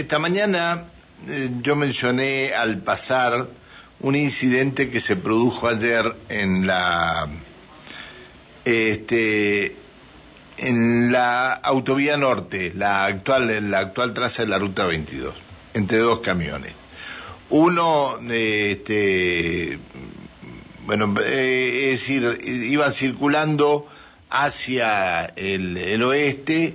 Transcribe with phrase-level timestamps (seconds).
[0.00, 0.84] esta mañana
[1.28, 3.46] eh, yo mencioné al pasar
[4.00, 7.28] un incidente que se produjo ayer en la
[8.64, 9.76] este
[10.56, 15.34] en la autovía norte, la actual la actual traza de la ruta 22,
[15.74, 16.72] entre dos camiones.
[17.50, 19.78] Uno este
[20.86, 23.86] bueno, eh, es decir, iban circulando
[24.30, 26.74] hacia el oeste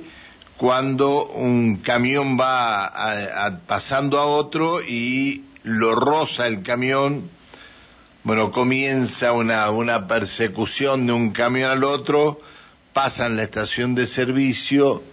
[0.57, 7.29] cuando un camión va pasando a otro y lo roza el camión,
[8.23, 12.39] bueno, comienza una, una persecución de un camión al otro,
[12.93, 15.03] pasan la estación de servicio,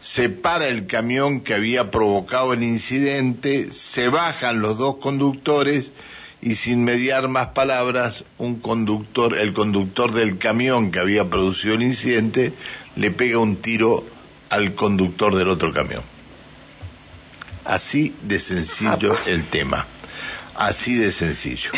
[0.00, 5.92] se para el camión que había provocado el incidente, se bajan los dos conductores
[6.42, 11.82] y sin mediar más palabras, un conductor, el conductor del camión que había producido el
[11.82, 12.52] incidente,
[12.96, 14.04] le pega un tiro
[14.50, 16.02] al conductor del otro camión.
[17.64, 19.86] Así de sencillo el tema.
[20.56, 21.70] Así de sencillo.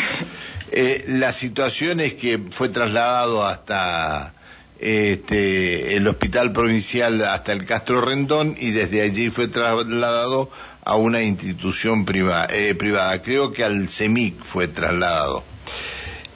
[0.71, 4.33] Eh, la situación es que fue trasladado hasta
[4.79, 10.49] este, el hospital provincial, hasta el Castro Rendón, y desde allí fue trasladado
[10.83, 12.05] a una institución
[12.49, 13.21] eh, privada.
[13.21, 15.43] Creo que al CEMIC fue trasladado.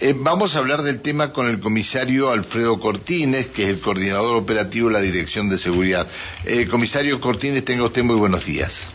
[0.01, 4.35] Eh, vamos a hablar del tema con el comisario Alfredo Cortines, que es el coordinador
[4.35, 6.05] operativo de la Dirección de Seguridad.
[6.43, 8.89] Eh, comisario Cortines, tenga usted muy buenos días.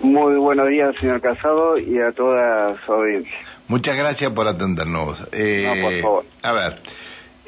[0.00, 3.34] Muy buenos días, señor Casado, y a toda su audiencia.
[3.68, 5.18] Muchas gracias por atendernos.
[5.32, 6.24] Eh, no, por favor.
[6.40, 6.78] A ver,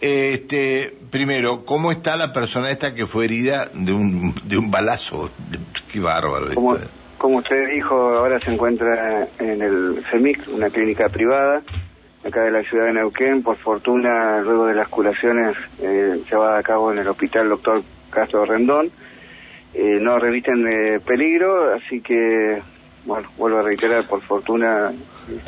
[0.03, 5.31] este, primero, ¿cómo está la persona esta que fue herida de un, de un balazo?
[5.91, 6.55] Qué bárbaro.
[6.55, 6.77] Como,
[7.17, 11.63] como usted dijo, ahora se encuentra en el CEMIC, una clínica privada
[12.29, 13.43] acá de la ciudad de Neuquén.
[13.43, 18.45] Por fortuna, luego de las curaciones eh, llevadas a cabo en el hospital doctor Castro
[18.45, 18.91] Rendón,
[19.75, 22.63] eh, no revisten de peligro, así que,
[23.05, 24.93] bueno, vuelvo a reiterar, por fortuna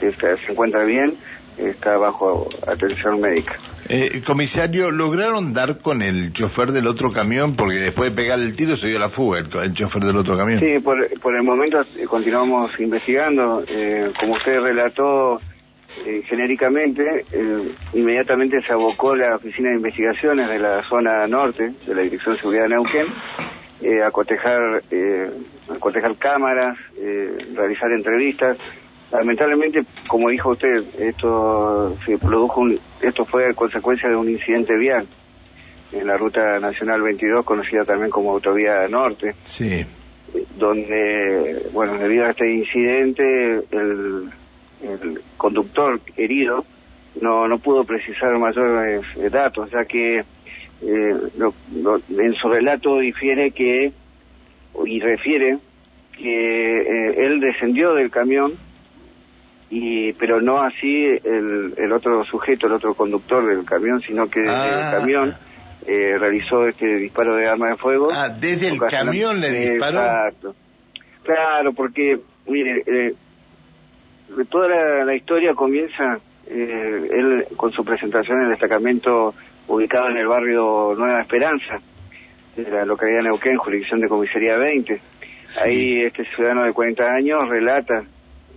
[0.00, 1.14] este, se encuentra bien,
[1.56, 3.56] está bajo atención médica.
[3.88, 7.56] Eh, comisario, ¿lograron dar con el chofer del otro camión?
[7.56, 10.60] Porque después de pegar el tiro se dio la fuga el, chofer del otro camión.
[10.60, 13.64] Sí, por, por el momento continuamos investigando.
[13.68, 15.40] Eh, como usted relató,
[16.06, 21.94] eh, genéricamente, eh, inmediatamente se abocó la Oficina de Investigaciones de la zona norte de
[21.94, 23.06] la Dirección de Seguridad de Neuquén
[23.82, 24.82] eh, a, cotejar,
[25.68, 26.78] a cotejar cámaras,
[27.54, 28.56] realizar entrevistas.
[29.12, 32.64] Lamentablemente, como dijo usted, esto se produjo
[33.02, 35.06] esto fue consecuencia de un incidente vial
[35.92, 39.34] en la ruta nacional 22, conocida también como autovía norte.
[39.44, 39.84] Sí.
[40.56, 44.30] Donde, bueno, debido a este incidente, el
[44.82, 46.64] el conductor herido
[47.20, 50.24] no, no pudo precisar mayores eh, datos, ya que eh,
[50.82, 53.92] en su relato difiere que,
[54.86, 55.58] y refiere
[56.16, 58.52] que eh, él descendió del camión,
[59.70, 64.40] y pero no así el, el otro sujeto, el otro conductor del camión, sino que
[64.40, 64.96] desde el ah.
[64.98, 65.34] camión
[65.86, 68.10] realizó este disparo de arma de fuego.
[68.12, 69.98] Ah, desde el camión le disparó.
[69.98, 70.54] Exacto.
[71.24, 73.14] Claro, porque, mire,
[74.48, 79.34] toda la, historia comienza eh, él con su presentación en el destacamento
[79.68, 81.80] ubicado en el barrio Nueva Esperanza,
[82.56, 85.00] de la localidad de Neuquén, jurisdicción de comisaría 20.
[85.62, 88.04] Ahí este ciudadano de 40 años relata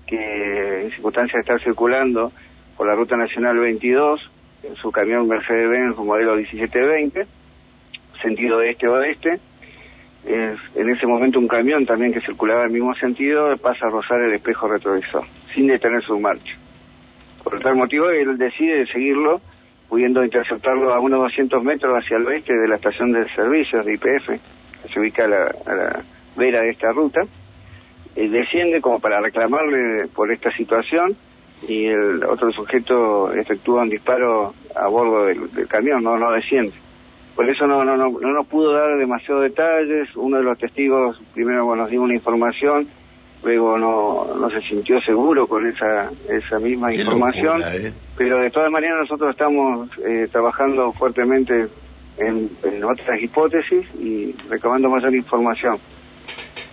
[0.06, 2.32] que en circunstancias de estar circulando
[2.78, 4.30] por la ruta nacional 22
[4.64, 7.26] en su camión Mercedes-Benz modelo 1720,
[8.22, 9.40] sentido este-oeste,
[10.26, 14.22] en ese momento un camión también que circulaba en el mismo sentido pasa a rozar
[14.22, 16.54] el espejo retrovisor sin detener su marcha.
[17.44, 19.42] Por tal motivo, él decide seguirlo,
[19.90, 23.94] pudiendo interceptarlo a unos 200 metros hacia el oeste de la estación de servicios de
[23.94, 26.04] IPF, que se ubica a la,
[26.36, 27.22] vera de esta ruta.
[28.16, 31.16] Él desciende como para reclamarle por esta situación
[31.68, 36.74] y el otro sujeto efectúa un disparo a bordo del, camión, no, no desciende.
[37.36, 40.16] Por eso no, no, no, no nos pudo dar demasiados detalles.
[40.16, 42.88] Uno de los testigos primero nos dio una información
[43.44, 47.92] luego no, no se sintió seguro con esa, esa misma información, ¿eh?
[48.18, 51.68] pero de todas maneras nosotros estamos eh, trabajando fuertemente
[52.18, 52.50] en,
[52.84, 55.78] otras hipótesis y recabando mayor información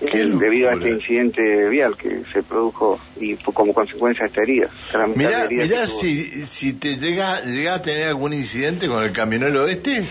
[0.01, 4.69] eh, debido a este incidente vial que se produjo y como consecuencia esta herida.
[5.15, 10.05] Mirá, si, si te llega, llega a tener algún incidente con el camionero este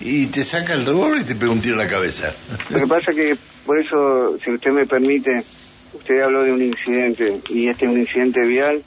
[0.00, 2.32] y te saca el revólver y te pega un tiro en la cabeza.
[2.70, 5.44] Lo que pasa que, por eso, si usted me permite,
[5.94, 8.82] usted habló de un incidente y este es un incidente vial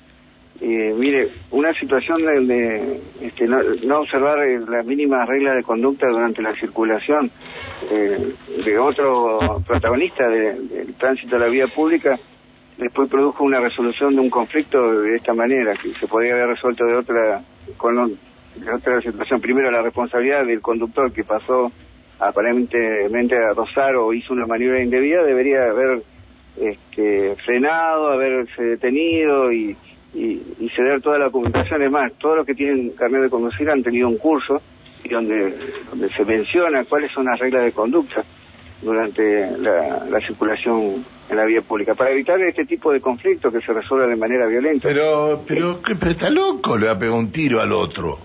[0.60, 6.42] eh, mire, una situación de, este, no, observar eh, las mínimas reglas de conducta durante
[6.42, 7.30] la circulación
[7.92, 8.34] eh,
[8.66, 9.38] de otro
[9.68, 12.18] protagonista del tránsito a la vía pública,
[12.78, 16.86] después produjo una resolución de un conflicto de esta manera, que se podría haber resuelto
[16.86, 17.44] de otra,
[17.76, 18.18] con
[18.74, 19.40] otra situación.
[19.40, 21.72] Primero, la responsabilidad del conductor que pasó
[22.20, 26.02] aparentemente a rozar o hizo una maniobra indebida, debería haber
[26.62, 29.76] este, frenado, haberse detenido y
[30.14, 31.82] y, y ceder toda la documentación.
[31.84, 34.62] Es más, todos los que tienen carnet de conducir han tenido un curso
[35.04, 35.54] y donde,
[35.90, 38.24] donde se menciona cuáles son las reglas de conducta
[38.82, 43.74] durante la, circulación en la vía pública, para evitar este tipo de conflictos que se
[43.74, 44.88] resuelvan de manera violenta.
[44.88, 48.18] Pero, pero, pero está loco, le va a pegar un tiro al otro.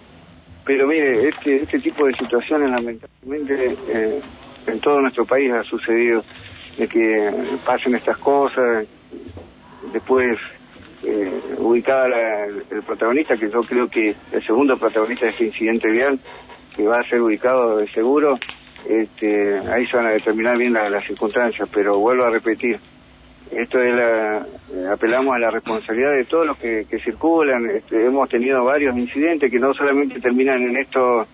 [0.64, 4.20] Pero mire, este, este tipo de situaciones lamentablemente eh,
[4.66, 6.22] en todo nuestro país ha sucedido,
[6.78, 7.30] de que
[7.64, 8.86] pasen estas cosas,
[9.92, 10.38] después
[11.04, 16.18] eh, ubicada el, protagonista, que yo creo que el segundo protagonista de este incidente vial,
[16.76, 18.38] que va a ser ubicado de seguro,
[18.88, 22.78] este, ahí se van a determinar bien las circunstancias, pero vuelvo a repetir,
[23.50, 24.46] esto es la,
[24.92, 29.58] apelamos a la responsabilidad de todos los que, circulan, este, hemos tenido varios incidentes que
[29.58, 31.26] no solamente terminan en esto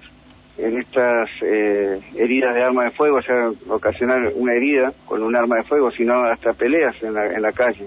[0.59, 5.37] en estas eh, heridas de arma de fuego, o sea, ocasionar una herida con un
[5.37, 7.87] arma de fuego, sino hasta peleas en la, en la calle.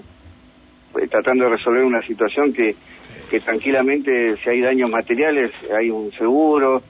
[0.98, 2.74] Eh, tratando de resolver una situación que,
[3.30, 6.82] que tranquilamente, si hay daños materiales, hay un seguro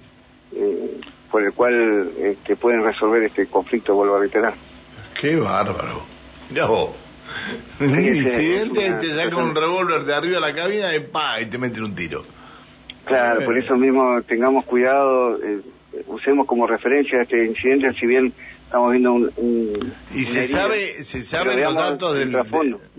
[0.54, 1.00] eh,
[1.30, 4.54] por el cual este, pueden resolver este conflicto, vuelvo a reiterar.
[5.20, 6.02] Qué bárbaro.
[6.52, 6.90] Ya vos.
[7.80, 11.58] Un incidente, te saca un revólver de arriba de la cabina y, pa, y te
[11.58, 12.24] meten un tiro.
[13.04, 15.60] Claro, por eso mismo tengamos cuidado, eh,
[16.06, 18.32] usemos como referencia este incidente, si bien
[18.72, 22.34] estamos viendo un, y se sabe se saben los datos del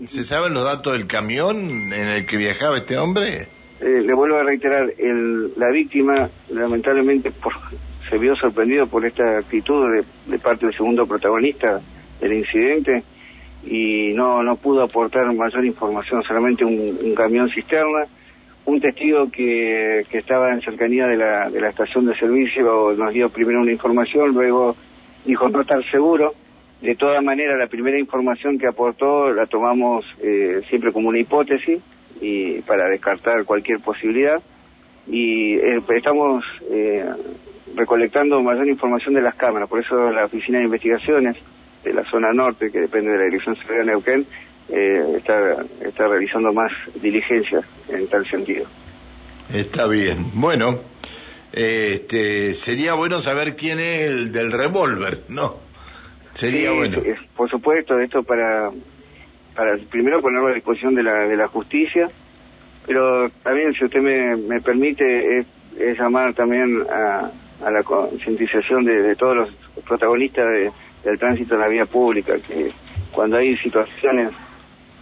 [0.06, 3.48] se saben los datos del camión en el que viajaba este hombre
[3.80, 7.54] eh, le vuelvo a reiterar el, la víctima lamentablemente por,
[8.08, 11.80] se vio sorprendido por esta actitud de, parte del segundo protagonista
[12.20, 13.02] del incidente
[13.66, 18.06] y no no pudo aportar mayor información solamente un, camión cisterna
[18.66, 23.12] un testigo que, que estaba en cercanía de la, de la estación de servicio nos
[23.12, 24.76] dio primero una información luego
[25.24, 26.34] dijo no estar seguro.
[26.80, 31.80] De todas maneras, la primera información que aportó la tomamos eh, siempre como una hipótesis
[32.20, 34.42] y para descartar cualquier posibilidad.
[35.06, 37.04] Y eh, estamos eh,
[37.74, 41.36] recolectando mayor información de las cámaras, por eso la Oficina de Investigaciones
[41.82, 44.26] de la zona norte, que depende de la Dirección Seguridad de Neuquén,
[44.68, 48.66] está, está realizando más diligencias en tal sentido.
[49.52, 50.30] Está bien.
[50.34, 50.78] Bueno,
[51.52, 55.56] este, sería bueno saber quién es el del revólver, ¿no?
[56.34, 56.98] Sería bueno.
[57.36, 58.70] por supuesto, esto para,
[59.54, 62.10] para primero ponerlo a disposición de la, de la justicia,
[62.86, 65.46] pero también, si usted me, me permite, es,
[65.98, 67.30] llamar también a,
[67.64, 69.50] a la concientización de, de, todos los
[69.84, 70.72] protagonistas
[71.04, 72.70] del tránsito en la vía pública, que
[73.12, 74.30] cuando hay situaciones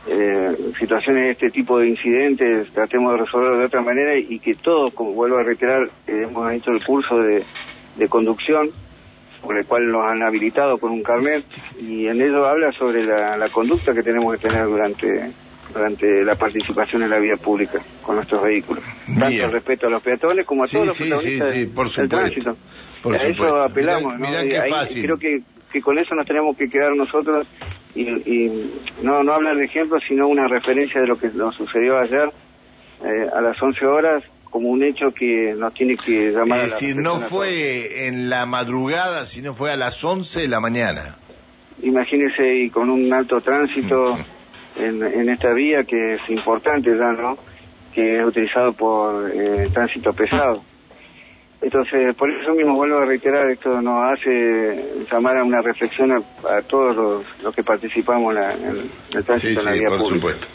[0.09, 4.55] eh, situaciones de este tipo de incidentes tratemos de resolverlo de otra manera y que
[4.55, 7.45] todos, como vuelvo a reiterar, eh, hemos hecho el curso de,
[8.09, 8.71] conducción,
[9.43, 11.45] por el cual nos han habilitado con un carnet,
[11.81, 15.31] y en ello habla sobre la, conducta que tenemos que tener durante
[15.73, 18.85] durante la participación en la vía pública con nuestros vehículos.
[19.19, 22.57] Tanto respeto a los peatones como a todos los protagonistas del tránsito.
[23.05, 24.15] a eso apelamos.
[24.93, 27.47] creo que, que con eso nos tenemos que quedar nosotros
[27.95, 28.51] y,
[29.03, 32.31] no, no hablar de ejemplos, sino una referencia de lo que nos sucedió ayer
[33.05, 36.97] eh, a las 11 horas como un hecho que nos tiene que llamar es decir,
[36.97, 41.17] no fue en la madrugada, sino fue a las 11 de la mañana.
[41.83, 44.17] Imagínese, y con un alto tránsito
[44.77, 47.39] en, en esta vía que es importante ya, ¿no?
[47.95, 50.63] Que es utilizado por eh, tránsito pesado.
[51.63, 56.63] Entonces, por eso mismo vuelvo a reiterar, esto nos hace llamar a una reflexión a,
[56.63, 60.49] todos los, que participamos en, el tránsito en la vía por supuesto.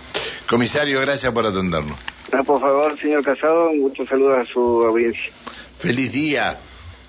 [0.50, 1.98] Comisario, gracias por atendernos.
[2.34, 5.32] No, por favor, señor Casado, muchos saludos a su audiencia.
[5.78, 6.60] Feliz día,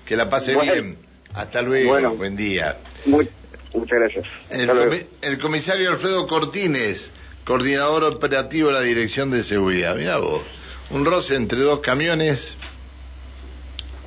[0.05, 0.97] que la pase bien.
[1.33, 2.77] Hasta luego, buen día.
[3.05, 4.25] muchas gracias.
[4.49, 7.11] El, el, comisario Alfredo Cortines,
[7.43, 9.97] coordinador operativo de la Dirección de Seguridad.
[9.97, 10.41] Mira vos,
[10.89, 12.55] un roce entre dos camiones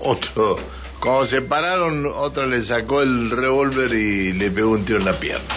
[0.02, 0.58] otro,
[1.00, 5.18] cuando se pararon, otra le sacó el revólver y le pegó un tiro en la
[5.18, 5.54] pierna.